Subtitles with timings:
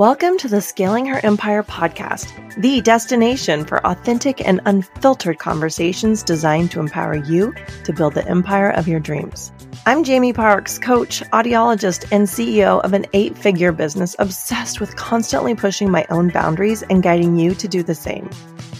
[0.00, 6.70] Welcome to the Scaling Her Empire podcast, the destination for authentic and unfiltered conversations designed
[6.70, 7.52] to empower you
[7.84, 9.52] to build the empire of your dreams.
[9.84, 15.54] I'm Jaime Parks, coach, audiologist, and CEO of an eight figure business obsessed with constantly
[15.54, 18.30] pushing my own boundaries and guiding you to do the same.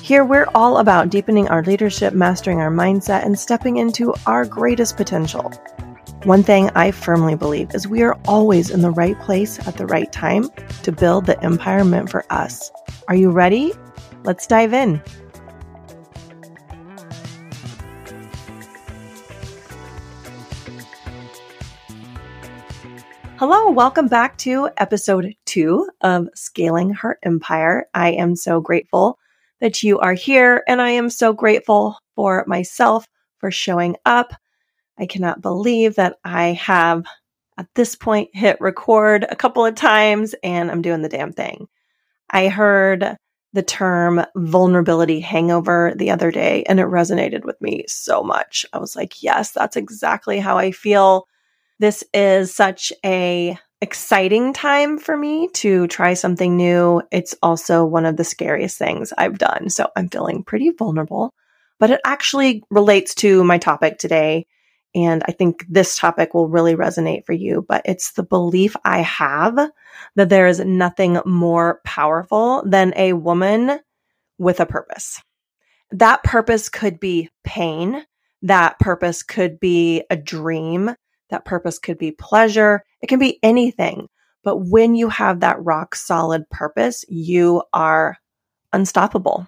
[0.00, 4.96] Here, we're all about deepening our leadership, mastering our mindset, and stepping into our greatest
[4.96, 5.52] potential.
[6.24, 9.86] One thing I firmly believe is we are always in the right place at the
[9.86, 10.50] right time
[10.82, 12.70] to build the empire meant for us.
[13.08, 13.72] Are you ready?
[14.24, 15.00] Let's dive in.
[23.38, 27.86] Hello, welcome back to episode two of Scaling Her Empire.
[27.94, 29.18] I am so grateful
[29.62, 33.06] that you are here, and I am so grateful for myself
[33.38, 34.34] for showing up
[35.00, 37.04] I cannot believe that I have
[37.56, 41.68] at this point hit record a couple of times and I'm doing the damn thing.
[42.28, 43.16] I heard
[43.52, 48.64] the term vulnerability hangover the other day and it resonated with me so much.
[48.72, 51.26] I was like, yes, that's exactly how I feel.
[51.78, 57.02] This is such a exciting time for me to try something new.
[57.10, 59.70] It's also one of the scariest things I've done.
[59.70, 61.32] So I'm feeling pretty vulnerable,
[61.78, 64.46] but it actually relates to my topic today
[64.94, 68.98] and I think this topic will really resonate for you, but it's the belief I
[69.02, 69.70] have
[70.16, 73.78] that there is nothing more powerful than a woman
[74.38, 75.22] with a purpose.
[75.92, 78.04] That purpose could be pain.
[78.42, 80.94] That purpose could be a dream.
[81.30, 82.82] That purpose could be pleasure.
[83.00, 84.08] It can be anything.
[84.42, 88.16] But when you have that rock solid purpose, you are
[88.72, 89.46] unstoppable.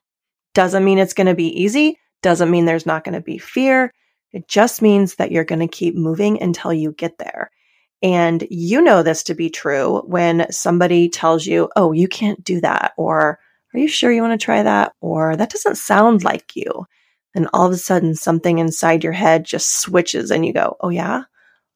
[0.54, 1.98] Doesn't mean it's going to be easy.
[2.22, 3.92] Doesn't mean there's not going to be fear.
[4.32, 7.50] It just means that you're going to keep moving until you get there.
[8.02, 12.60] And you know this to be true when somebody tells you, oh, you can't do
[12.60, 13.38] that, or
[13.74, 14.92] are you sure you want to try that?
[15.00, 16.86] Or that doesn't sound like you.
[17.34, 20.90] And all of a sudden, something inside your head just switches and you go, oh,
[20.90, 21.22] yeah,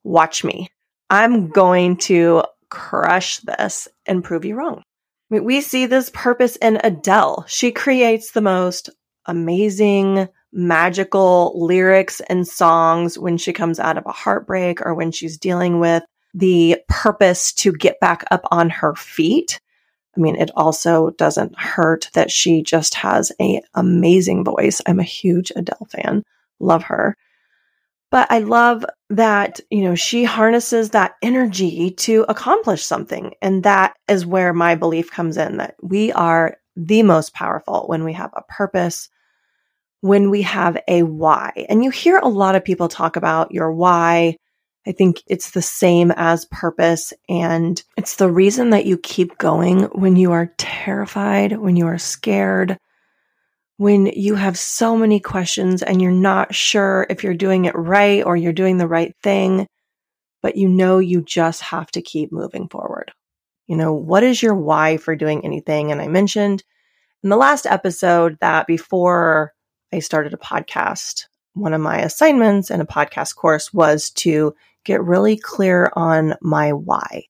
[0.05, 0.69] watch me.
[1.09, 4.83] I'm going to crush this and prove you wrong.
[5.31, 7.45] We see this purpose in Adele.
[7.49, 8.91] She creates the most
[9.25, 15.39] amazing, magical lyrics and songs when she comes out of a heartbreak or when she's
[15.39, 16.03] dealing with
[16.35, 19.61] the purpose to get back up on her feet.
[20.17, 24.81] I mean, it also doesn't hurt that she just has a amazing voice.
[24.87, 26.23] I'm a huge Adele fan.
[26.59, 27.17] Love her.
[28.11, 33.35] But I love that, you know, she harnesses that energy to accomplish something.
[33.43, 38.05] And that is where my belief comes in that we are the most powerful when
[38.05, 39.09] we have a purpose,
[40.01, 41.67] when we have a why.
[41.69, 44.37] And you hear a lot of people talk about your why.
[44.87, 47.13] I think it's the same as purpose.
[47.29, 51.99] And it's the reason that you keep going when you are terrified, when you are
[51.99, 52.79] scared,
[53.79, 58.25] when you have so many questions and you're not sure if you're doing it right
[58.25, 59.67] or you're doing the right thing,
[60.43, 63.13] but you know you just have to keep moving forward.
[63.67, 65.91] You know, what is your why for doing anything?
[65.91, 66.63] And I mentioned
[67.25, 69.53] in the last episode that before
[69.93, 71.27] I started a podcast.
[71.55, 74.55] One of my assignments in a podcast course was to
[74.85, 77.25] get really clear on my why.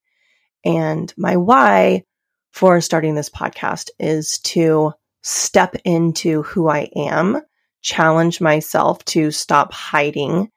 [0.64, 2.04] And my why
[2.52, 7.42] for starting this podcast is to step into who I am,
[7.82, 10.50] challenge myself to stop hiding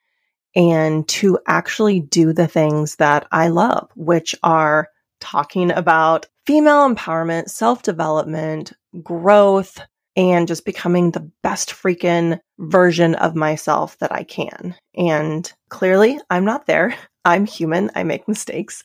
[0.55, 4.89] and to actually do the things that I love, which are
[5.19, 8.73] talking about female empowerment, self development,
[9.03, 9.79] growth,
[10.19, 14.75] and just becoming the best freaking version of myself that I can.
[14.93, 16.93] And clearly, I'm not there.
[17.25, 17.89] I'm human.
[17.95, 18.83] I make mistakes,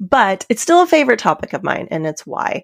[0.00, 2.62] but it's still a favorite topic of mine, and it's why.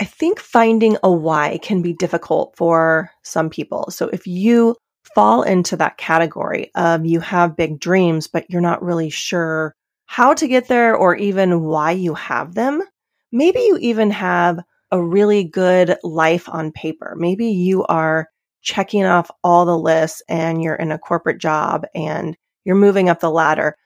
[0.00, 3.90] I think finding a why can be difficult for some people.
[3.90, 4.76] So if you
[5.14, 9.74] fall into that category of you have big dreams, but you're not really sure
[10.06, 12.82] how to get there or even why you have them,
[13.30, 14.60] maybe you even have
[14.92, 17.14] a really good life on paper.
[17.16, 18.28] Maybe you are
[18.60, 23.18] checking off all the lists and you're in a corporate job and you're moving up
[23.18, 23.76] the ladder,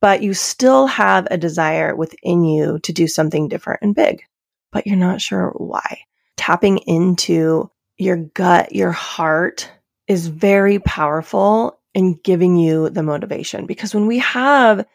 [0.00, 4.22] but you still have a desire within you to do something different and big,
[4.70, 5.98] but you're not sure why.
[6.36, 9.70] Tapping into your gut, your heart
[10.06, 14.86] is very powerful in giving you the motivation because when we have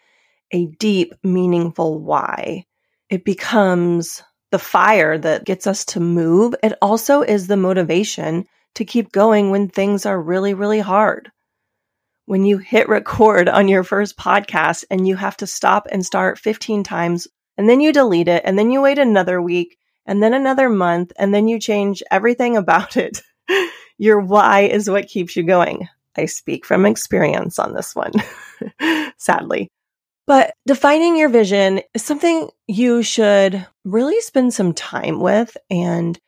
[0.51, 2.65] a deep, meaningful why,
[3.09, 6.55] it becomes the fire that gets us to move.
[6.63, 8.45] It also is the motivation
[8.75, 11.31] to keep going when things are really, really hard.
[12.25, 16.39] When you hit record on your first podcast and you have to stop and start
[16.39, 17.27] 15 times
[17.57, 19.77] and then you delete it and then you wait another week
[20.07, 23.21] and then another month, and then you change everything about it.
[23.97, 25.89] Your why is what keeps you going.
[26.15, 28.13] I speak from experience on this one,
[29.17, 29.69] sadly.
[30.27, 36.19] But defining your vision is something you should really spend some time with and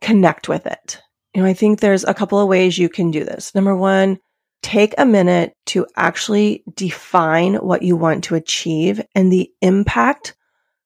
[0.00, 1.00] connect with it.
[1.34, 3.54] You know, I think there's a couple of ways you can do this.
[3.54, 4.18] Number one,
[4.62, 10.34] take a minute to actually define what you want to achieve and the impact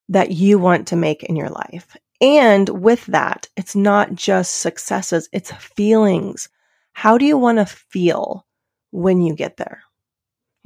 [0.08, 1.96] that you want to make in your life.
[2.20, 6.48] And with that, it's not just successes, it's feelings.
[6.92, 8.46] How do you want to feel
[8.90, 9.82] when you get there?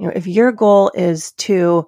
[0.01, 1.87] You know, if your goal is to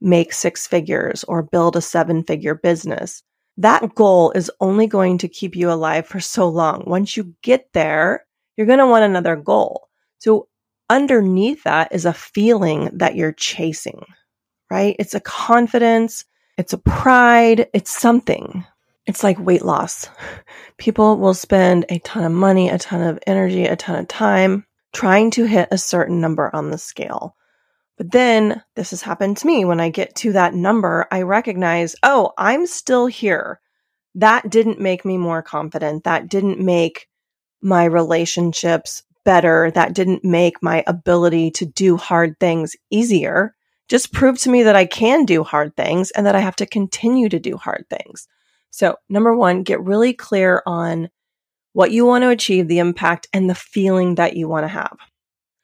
[0.00, 3.24] make six figures or build a seven figure business,
[3.56, 6.84] that goal is only going to keep you alive for so long.
[6.86, 8.24] Once you get there,
[8.56, 9.88] you're going to want another goal.
[10.18, 10.46] So
[10.88, 14.04] underneath that is a feeling that you're chasing,
[14.70, 14.94] right?
[15.00, 16.24] It's a confidence.
[16.58, 17.66] It's a pride.
[17.74, 18.64] It's something.
[19.06, 20.08] It's like weight loss.
[20.78, 24.64] People will spend a ton of money, a ton of energy, a ton of time
[24.92, 27.36] trying to hit a certain number on the scale.
[27.96, 29.64] But then this has happened to me.
[29.64, 33.60] When I get to that number, I recognize, oh, I'm still here.
[34.14, 36.04] That didn't make me more confident.
[36.04, 37.08] That didn't make
[37.60, 39.70] my relationships better.
[39.70, 43.54] That didn't make my ability to do hard things easier.
[43.88, 46.66] Just proved to me that I can do hard things and that I have to
[46.66, 48.26] continue to do hard things.
[48.70, 51.10] So, number one, get really clear on
[51.72, 54.96] what you want to achieve, the impact, and the feeling that you want to have.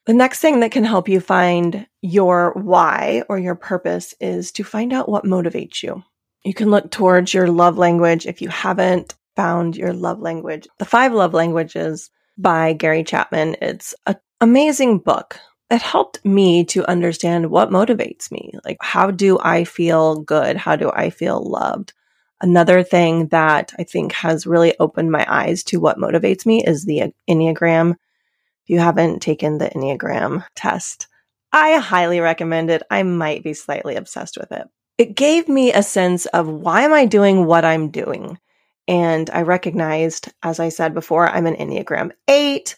[0.07, 4.65] The next thing that can help you find your why or your purpose is to
[4.65, 6.03] find out what motivates you.
[6.45, 10.67] You can look towards your love language if you haven't found your love language.
[10.79, 13.57] The Five Love Languages by Gary Chapman.
[13.61, 15.39] It's an amazing book.
[15.71, 18.55] It helped me to understand what motivates me.
[18.65, 20.57] Like, how do I feel good?
[20.57, 21.93] How do I feel loved?
[22.41, 26.85] Another thing that I think has really opened my eyes to what motivates me is
[26.85, 27.93] the Enneagram.
[27.93, 31.09] If you haven't taken the Enneagram test,
[31.53, 32.83] I highly recommend it.
[32.91, 34.69] I might be slightly obsessed with it.
[34.99, 38.39] It gave me a sense of why am I doing what I'm doing?
[38.87, 42.77] And I recognized, as I said before, I'm an Enneagram 8.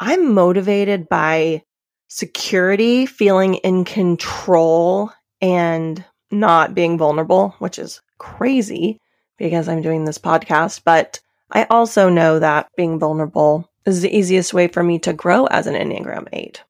[0.00, 1.62] I'm motivated by
[2.08, 5.10] security, feeling in control,
[5.40, 9.00] and not being vulnerable, which is crazy
[9.36, 10.82] because I'm doing this podcast.
[10.84, 11.20] But
[11.50, 15.66] I also know that being vulnerable is the easiest way for me to grow as
[15.66, 16.62] an Enneagram 8.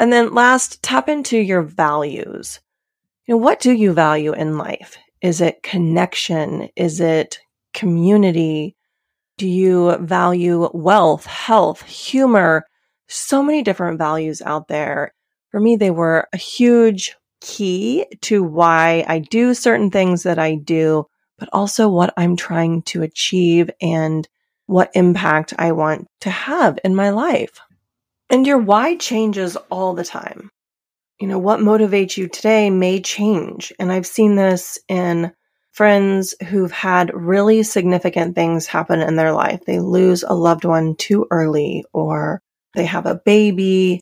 [0.00, 2.60] And then last, tap into your values.
[3.26, 4.96] You know, what do you value in life?
[5.20, 6.70] Is it connection?
[6.76, 7.38] Is it
[7.74, 8.74] community?
[9.36, 12.64] Do you value wealth, health, humor?
[13.08, 15.12] So many different values out there.
[15.50, 20.56] For me, they were a huge key to why I do certain things that I
[20.56, 21.06] do,
[21.38, 24.28] but also what I'm trying to achieve and
[24.66, 27.60] what impact I want to have in my life.
[28.30, 30.50] And your why changes all the time.
[31.18, 33.72] You know, what motivates you today may change.
[33.78, 35.32] And I've seen this in
[35.72, 39.64] friends who've had really significant things happen in their life.
[39.64, 42.42] They lose a loved one too early, or
[42.74, 44.00] they have a baby,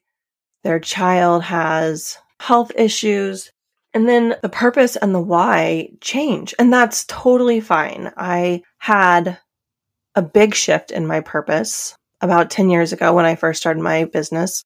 [0.64, 3.50] their child has health issues.
[3.94, 6.54] And then the purpose and the why change.
[6.58, 8.12] And that's totally fine.
[8.16, 9.38] I had
[10.14, 14.04] a big shift in my purpose about 10 years ago when I first started my
[14.04, 14.64] business.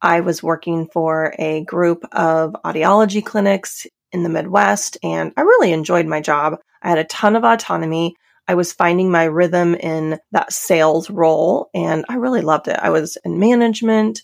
[0.00, 5.72] I was working for a group of audiology clinics in the Midwest, and I really
[5.72, 6.58] enjoyed my job.
[6.82, 8.16] I had a ton of autonomy.
[8.48, 12.78] I was finding my rhythm in that sales role, and I really loved it.
[12.80, 14.22] I was in management.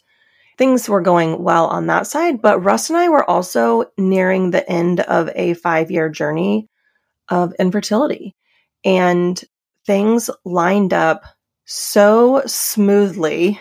[0.58, 4.68] Things were going well on that side, but Russ and I were also nearing the
[4.68, 6.68] end of a five year journey
[7.28, 8.34] of infertility.
[8.84, 9.42] And
[9.86, 11.24] things lined up
[11.64, 13.60] so smoothly.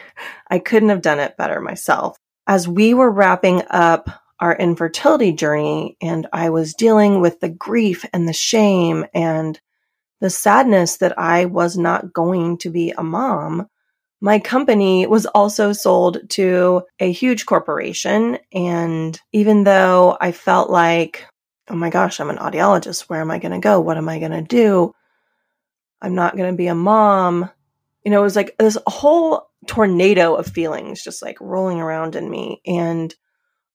[0.50, 2.18] I couldn't have done it better myself.
[2.48, 8.06] As we were wrapping up our infertility journey and I was dealing with the grief
[8.14, 9.60] and the shame and
[10.22, 13.68] the sadness that I was not going to be a mom,
[14.20, 18.40] my company was also sold to a huge corporation.
[18.52, 21.26] And even though I felt like,
[21.70, 23.80] oh my gosh, I'm an audiologist, where am I going to go?
[23.80, 24.94] What am I going to do?
[26.02, 27.50] I'm not going to be a mom.
[28.04, 32.30] You know, it was like this whole tornado of feelings just like rolling around in
[32.30, 32.62] me.
[32.66, 33.14] And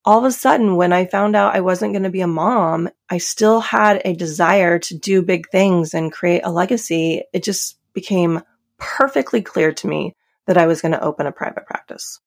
[0.05, 2.89] all of a sudden, when I found out I wasn't going to be a mom,
[3.09, 7.23] I still had a desire to do big things and create a legacy.
[7.31, 8.41] It just became
[8.77, 10.15] perfectly clear to me
[10.47, 12.19] that I was going to open a private practice.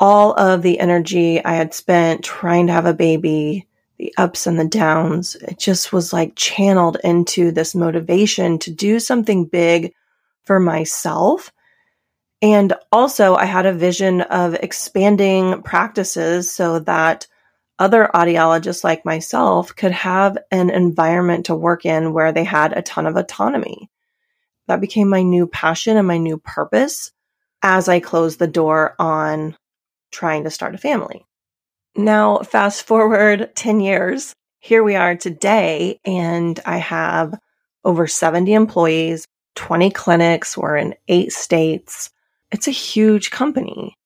[0.00, 3.66] All of the energy I had spent trying to have a baby,
[3.98, 5.34] the ups and the downs.
[5.36, 9.92] It just was like channeled into this motivation to do something big
[10.44, 11.52] for myself.
[12.40, 17.26] And also, I had a vision of expanding practices so that
[17.80, 22.82] other audiologists like myself could have an environment to work in where they had a
[22.82, 23.90] ton of autonomy.
[24.68, 27.12] That became my new passion and my new purpose
[27.62, 29.56] as I closed the door on
[30.10, 31.24] trying to start a family.
[31.96, 37.38] Now, fast forward 10 years, here we are today, and I have
[37.84, 42.10] over 70 employees, 20 clinics, we're in eight states.
[42.50, 43.96] It's a huge company.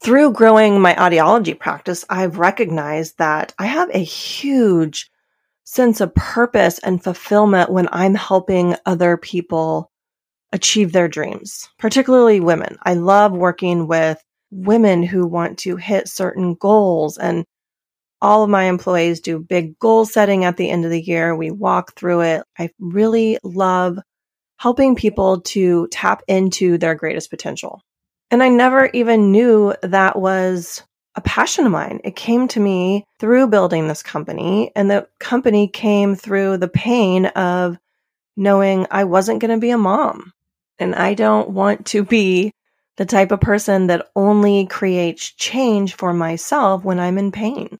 [0.00, 5.10] Through growing my audiology practice, I've recognized that I have a huge
[5.64, 9.90] sense of purpose and fulfillment when I'm helping other people
[10.52, 12.76] achieve their dreams, particularly women.
[12.82, 17.44] I love working with women who want to hit certain goals and
[18.20, 21.36] all of my employees do big goal setting at the end of the year.
[21.36, 22.42] We walk through it.
[22.58, 23.98] I really love
[24.58, 27.80] helping people to tap into their greatest potential.
[28.30, 30.82] And I never even knew that was
[31.14, 32.00] a passion of mine.
[32.04, 37.26] It came to me through building this company, and the company came through the pain
[37.26, 37.78] of
[38.36, 40.32] knowing I wasn't going to be a mom.
[40.78, 42.52] And I don't want to be
[42.96, 47.78] the type of person that only creates change for myself when I'm in pain.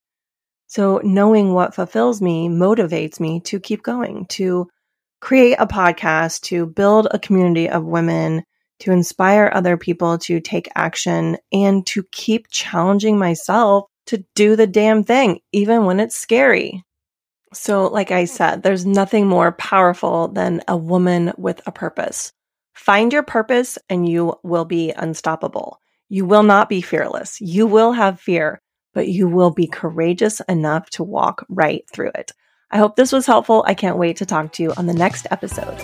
[0.69, 4.69] So knowing what fulfills me motivates me to keep going, to
[5.21, 8.45] create a podcast, to build a community of women,
[8.81, 14.67] to inspire other people to take action and to keep challenging myself to do the
[14.67, 16.85] damn thing, even when it's scary.
[17.53, 22.33] So, like I said, there's nothing more powerful than a woman with a purpose.
[22.79, 25.81] Find your purpose and you will be unstoppable.
[26.09, 27.41] You will not be fearless.
[27.41, 28.63] You will have fear,
[28.95, 32.31] but you will be courageous enough to walk right through it.
[32.71, 33.65] I hope this was helpful.
[33.67, 35.77] I can't wait to talk to you on the next episode.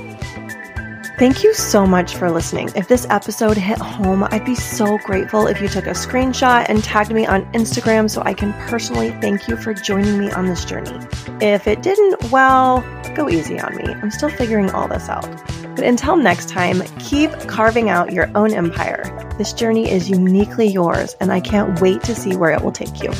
[1.18, 2.70] Thank you so much for listening.
[2.76, 6.82] If this episode hit home, I'd be so grateful if you took a screenshot and
[6.82, 10.64] tagged me on Instagram so I can personally thank you for joining me on this
[10.64, 10.96] journey.
[11.40, 12.82] If it didn't, well,
[13.16, 13.84] go easy on me.
[13.84, 15.53] I'm still figuring all this out.
[15.74, 19.34] But until next time, keep carving out your own empire.
[19.38, 23.02] This journey is uniquely yours, and I can't wait to see where it will take
[23.02, 23.12] you.